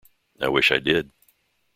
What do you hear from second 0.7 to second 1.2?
I did.